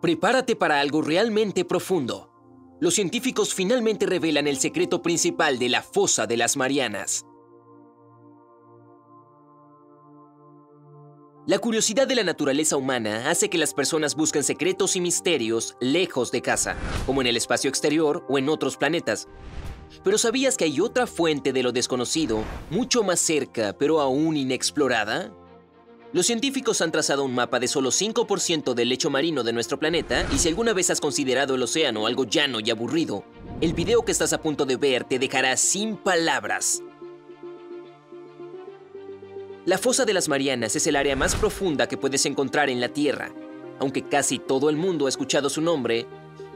[0.00, 2.30] Prepárate para algo realmente profundo.
[2.80, 7.26] Los científicos finalmente revelan el secreto principal de la fosa de las Marianas.
[11.48, 16.30] La curiosidad de la naturaleza humana hace que las personas busquen secretos y misterios lejos
[16.30, 19.26] de casa, como en el espacio exterior o en otros planetas.
[20.04, 25.32] Pero ¿sabías que hay otra fuente de lo desconocido, mucho más cerca, pero aún inexplorada?
[26.10, 30.26] Los científicos han trazado un mapa de solo 5% del lecho marino de nuestro planeta
[30.32, 33.24] y si alguna vez has considerado el océano algo llano y aburrido,
[33.60, 36.82] el video que estás a punto de ver te dejará sin palabras.
[39.66, 42.88] La fosa de las Marianas es el área más profunda que puedes encontrar en la
[42.88, 43.30] Tierra.
[43.78, 46.06] Aunque casi todo el mundo ha escuchado su nombre,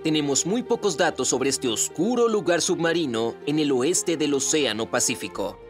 [0.02, 5.61] tenemos muy pocos datos sobre este oscuro lugar submarino en el oeste del Océano Pacífico.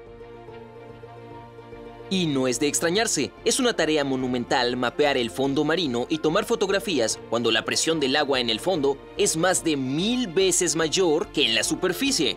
[2.13, 6.45] Y no es de extrañarse, es una tarea monumental mapear el fondo marino y tomar
[6.45, 11.29] fotografías cuando la presión del agua en el fondo es más de mil veces mayor
[11.29, 12.37] que en la superficie.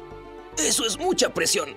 [0.58, 1.72] Eso es mucha presión.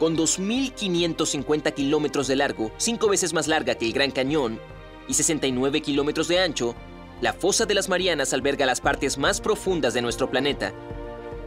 [0.00, 4.58] Con 2.550 kilómetros de largo, cinco veces más larga que el Gran Cañón,
[5.06, 6.74] y 69 kilómetros de ancho,
[7.20, 10.74] la fosa de las Marianas alberga las partes más profundas de nuestro planeta.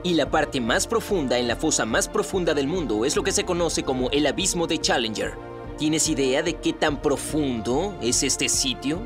[0.05, 3.31] Y la parte más profunda en la fosa más profunda del mundo es lo que
[3.31, 5.33] se conoce como el abismo de Challenger.
[5.79, 8.99] ¿Tienes idea de qué tan profundo es este sitio?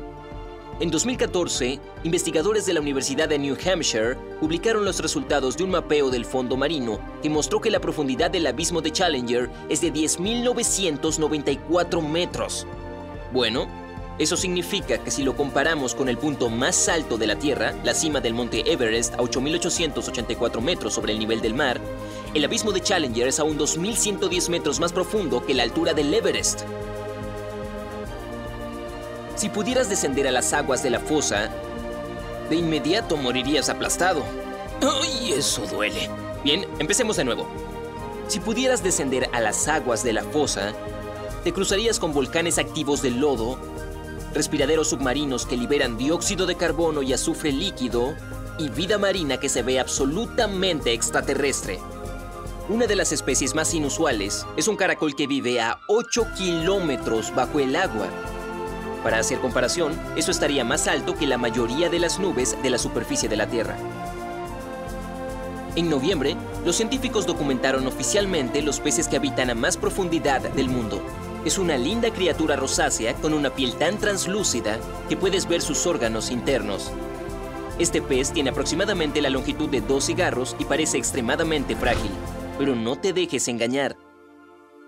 [0.78, 6.10] En 2014, investigadores de la Universidad de New Hampshire publicaron los resultados de un mapeo
[6.10, 12.06] del fondo marino que mostró que la profundidad del abismo de Challenger es de 10.994
[12.06, 12.66] metros.
[13.32, 13.68] Bueno,
[14.20, 17.94] eso significa que si lo comparamos con el punto más alto de la Tierra, la
[17.94, 21.80] cima del monte Everest a 8.884 metros sobre el nivel del mar,
[22.34, 26.64] el abismo de Challenger es aún 2.110 metros más profundo que la altura del Everest.
[29.36, 31.50] Si pudieras descender a las aguas de la fosa,
[32.50, 34.22] de inmediato morirías aplastado.
[34.82, 36.10] ¡Ay, eso duele!
[36.44, 37.48] Bien, empecemos de nuevo.
[38.28, 40.74] Si pudieras descender a las aguas de la fosa,
[41.42, 43.58] te cruzarías con volcanes activos de lodo,
[44.34, 48.14] respiraderos submarinos que liberan dióxido de carbono y azufre líquido,
[48.58, 51.78] y vida marina que se ve absolutamente extraterrestre.
[52.68, 57.58] Una de las especies más inusuales es un caracol que vive a 8 kilómetros bajo
[57.58, 58.08] el agua
[59.02, 62.76] para hacer comparación, eso estaría más alto que la mayoría de las nubes de la
[62.76, 63.76] superficie de la Tierra.
[65.74, 66.36] En noviembre,
[66.66, 71.00] los científicos documentaron oficialmente los peces que habitan a más profundidad del mundo.
[71.44, 74.78] Es una linda criatura rosácea con una piel tan translúcida
[75.08, 76.92] que puedes ver sus órganos internos.
[77.78, 82.10] Este pez tiene aproximadamente la longitud de dos cigarros y parece extremadamente frágil,
[82.58, 83.96] pero no te dejes engañar.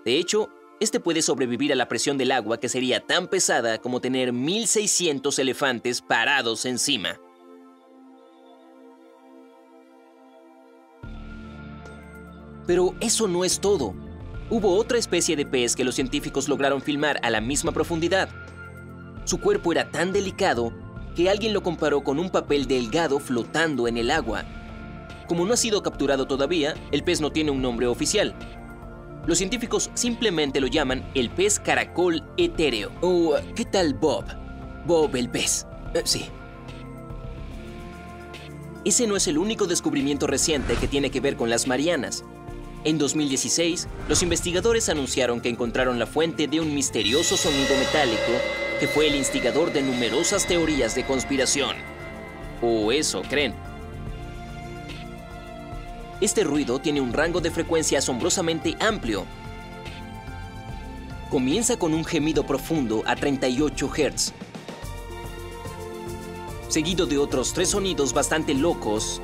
[0.05, 0.49] De hecho,
[0.79, 5.39] este puede sobrevivir a la presión del agua que sería tan pesada como tener 1600
[5.39, 7.19] elefantes parados encima.
[12.67, 13.95] Pero eso no es todo.
[14.53, 18.29] Hubo otra especie de pez que los científicos lograron filmar a la misma profundidad.
[19.23, 20.71] Su cuerpo era tan delicado
[21.15, 24.43] que alguien lo comparó con un papel delgado flotando en el agua.
[25.27, 28.35] Como no ha sido capturado todavía, el pez no tiene un nombre oficial,
[29.25, 32.91] los científicos simplemente lo llaman el pez caracol etéreo.
[33.01, 34.25] ¿O qué tal Bob?
[34.85, 35.65] Bob el pez.
[35.95, 36.25] Eh, sí.
[38.85, 42.23] Ese no es el único descubrimiento reciente que tiene que ver con las Marianas.
[42.85, 48.33] En 2016, los investigadores anunciaron que encontraron la fuente de un misterioso sonido metálico
[48.79, 51.77] que fue el instigador de numerosas teorías de conspiración.
[52.61, 53.53] O eso creen.
[56.19, 59.25] Este ruido tiene un rango de frecuencia asombrosamente amplio.
[61.29, 64.33] Comienza con un gemido profundo a 38 Hz,
[66.67, 69.21] seguido de otros tres sonidos bastante locos,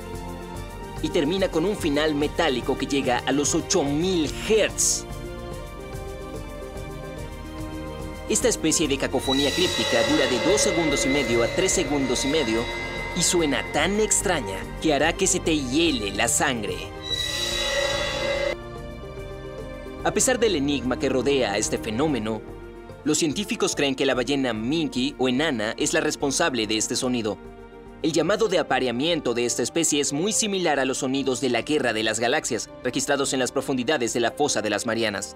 [1.01, 5.05] y termina con un final metálico que llega a los 8000 Hz.
[8.29, 12.27] Esta especie de cacofonía críptica dura de 2 segundos y medio a 3 segundos y
[12.27, 12.63] medio
[13.17, 16.75] y suena tan extraña que hará que se te hiele la sangre.
[20.03, 22.41] A pesar del enigma que rodea a este fenómeno,
[23.03, 27.37] los científicos creen que la ballena minky o enana es la responsable de este sonido.
[28.01, 31.63] El llamado de apareamiento de esta especie es muy similar a los sonidos de la
[31.63, 35.35] Guerra de las Galaxias, registrados en las profundidades de la fosa de las Marianas.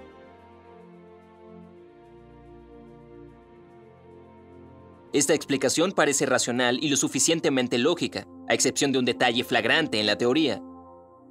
[5.12, 10.06] Esta explicación parece racional y lo suficientemente lógica, a excepción de un detalle flagrante en
[10.06, 10.62] la teoría.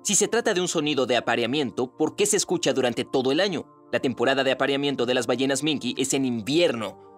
[0.03, 3.39] Si se trata de un sonido de apareamiento, ¿por qué se escucha durante todo el
[3.39, 3.65] año?
[3.91, 7.12] La temporada de apareamiento de las ballenas minky es en invierno.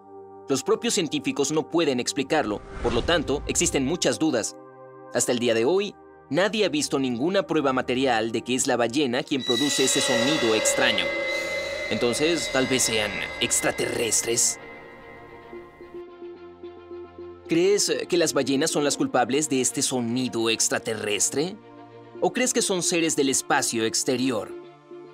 [0.48, 4.56] Los propios científicos no pueden explicarlo, por lo tanto, existen muchas dudas.
[5.12, 5.96] Hasta el día de hoy,
[6.30, 10.54] nadie ha visto ninguna prueba material de que es la ballena quien produce ese sonido
[10.54, 11.04] extraño.
[11.90, 13.10] Entonces, tal vez sean
[13.42, 14.60] extraterrestres.
[17.48, 21.56] ¿Crees que las ballenas son las culpables de este sonido extraterrestre?
[22.22, 24.52] ¿O crees que son seres del espacio exterior?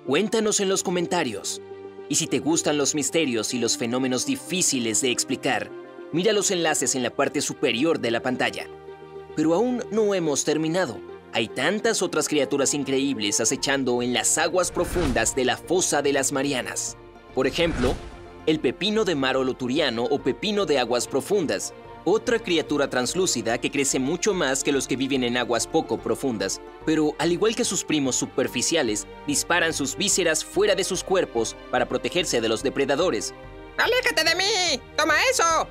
[0.06, 1.62] Cuéntanos en los comentarios.
[2.08, 5.70] Y si te gustan los misterios y los fenómenos difíciles de explicar,
[6.12, 8.66] mira los enlaces en la parte superior de la pantalla.
[9.34, 11.00] Pero aún no hemos terminado.
[11.32, 16.32] Hay tantas otras criaturas increíbles acechando en las aguas profundas de la fosa de las
[16.32, 16.98] Marianas.
[17.34, 17.94] Por ejemplo,
[18.44, 21.72] el pepino de mar oloturiano o pepino de aguas profundas,
[22.04, 26.60] otra criatura translúcida que crece mucho más que los que viven en aguas poco profundas,
[26.84, 31.88] pero al igual que sus primos superficiales, disparan sus vísceras fuera de sus cuerpos para
[31.88, 33.34] protegerse de los depredadores.
[33.78, 34.80] ¡Aléjate de mí!
[34.96, 35.66] ¡Toma eso!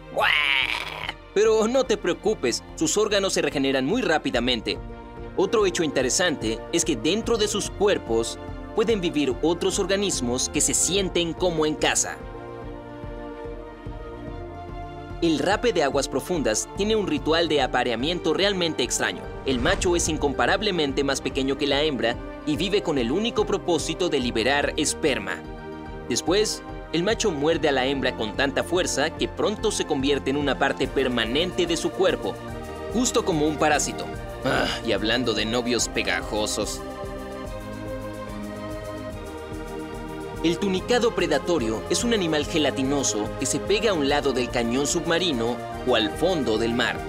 [1.33, 4.77] Pero no te preocupes, sus órganos se regeneran muy rápidamente.
[5.37, 8.37] Otro hecho interesante es que dentro de sus cuerpos
[8.75, 12.17] pueden vivir otros organismos que se sienten como en casa.
[15.21, 19.21] El rape de aguas profundas tiene un ritual de apareamiento realmente extraño.
[19.45, 22.15] El macho es incomparablemente más pequeño que la hembra
[22.47, 25.35] y vive con el único propósito de liberar esperma.
[26.09, 30.37] Después, el macho muerde a la hembra con tanta fuerza que pronto se convierte en
[30.37, 32.33] una parte permanente de su cuerpo,
[32.91, 34.07] justo como un parásito.
[34.43, 36.81] Ah, y hablando de novios pegajosos.
[40.43, 44.87] El tunicado predatorio es un animal gelatinoso que se pega a un lado del cañón
[44.87, 45.55] submarino
[45.85, 46.99] o al fondo del mar.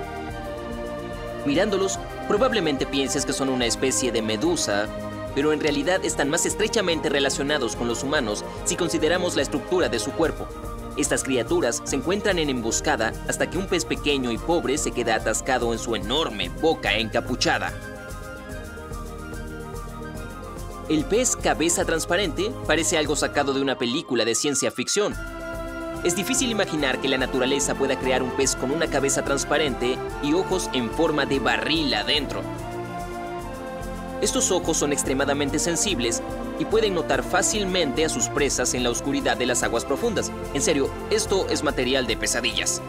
[1.46, 1.98] Mirándolos,
[2.28, 4.86] probablemente pienses que son una especie de medusa,
[5.34, 9.98] pero en realidad están más estrechamente relacionados con los humanos si consideramos la estructura de
[9.98, 10.46] su cuerpo.
[10.98, 15.14] Estas criaturas se encuentran en emboscada hasta que un pez pequeño y pobre se queda
[15.14, 17.72] atascado en su enorme boca encapuchada.
[20.88, 25.14] El pez cabeza transparente parece algo sacado de una película de ciencia ficción.
[26.02, 30.34] Es difícil imaginar que la naturaleza pueda crear un pez con una cabeza transparente y
[30.34, 32.42] ojos en forma de barril adentro.
[34.20, 36.20] Estos ojos son extremadamente sensibles
[36.58, 40.32] y pueden notar fácilmente a sus presas en la oscuridad de las aguas profundas.
[40.52, 42.82] En serio, esto es material de pesadillas.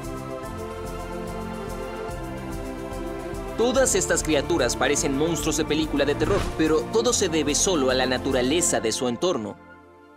[3.57, 7.93] Todas estas criaturas parecen monstruos de película de terror, pero todo se debe solo a
[7.93, 9.55] la naturaleza de su entorno.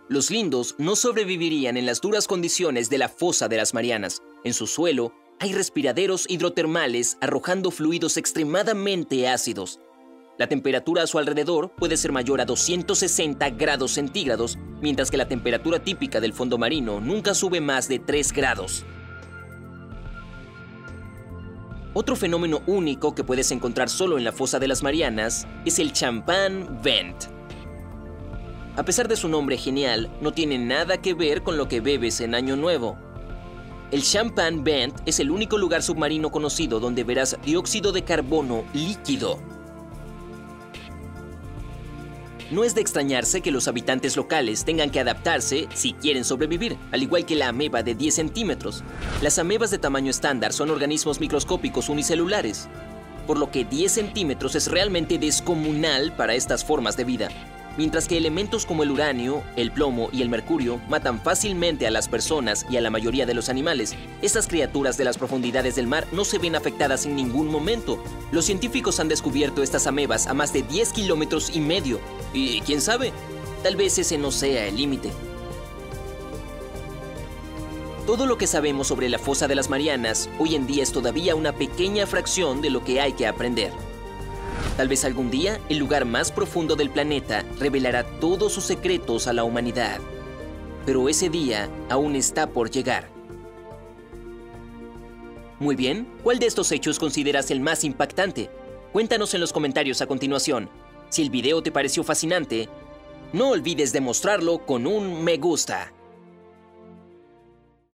[0.09, 4.23] Los lindos no sobrevivirían en las duras condiciones de la fosa de las Marianas.
[4.43, 9.81] En su suelo hay respiraderos hidrotermales arrojando fluidos extremadamente ácidos.
[10.39, 15.29] La temperatura a su alrededor puede ser mayor a 260 grados centígrados, mientras que la
[15.29, 18.87] temperatura típica del fondo marino nunca sube más de 3 grados.
[21.99, 25.95] Otro fenómeno único que puedes encontrar solo en la fosa de las Marianas es el
[25.95, 27.17] champán vent.
[28.77, 32.21] A pesar de su nombre genial, no tiene nada que ver con lo que bebes
[32.21, 32.99] en Año Nuevo.
[33.91, 39.39] El champán vent es el único lugar submarino conocido donde verás dióxido de carbono líquido.
[42.51, 47.03] No es de extrañarse que los habitantes locales tengan que adaptarse si quieren sobrevivir, al
[47.03, 48.85] igual que la ameba de 10 centímetros.
[49.21, 52.69] Las amebas de tamaño estándar son organismos microscópicos unicelulares,
[53.27, 57.29] por lo que 10 centímetros es realmente descomunal para estas formas de vida
[57.77, 62.09] mientras que elementos como el uranio, el plomo y el mercurio matan fácilmente a las
[62.09, 63.95] personas y a la mayoría de los animales.
[64.23, 68.03] Estas criaturas de las profundidades del mar no se ven afectadas en ningún momento.
[68.33, 72.01] Los científicos han descubierto estas amebas a más de 10 kilómetros y medio.
[72.33, 73.13] Y quién sabe,
[73.63, 75.11] tal vez ese no sea el límite.
[78.07, 81.35] Todo lo que sabemos sobre la fosa de las Marianas hoy en día es todavía
[81.35, 83.73] una pequeña fracción de lo que hay que aprender.
[84.77, 89.33] Tal vez algún día el lugar más profundo del planeta revelará todos sus secretos a
[89.33, 90.01] la humanidad.
[90.85, 93.09] Pero ese día aún está por llegar.
[95.59, 98.51] Muy bien, ¿cuál de estos hechos consideras el más impactante?
[98.93, 100.69] Cuéntanos en los comentarios a continuación.
[101.09, 102.69] Si el video te pareció fascinante,
[103.33, 105.93] no olvides demostrarlo con un me gusta.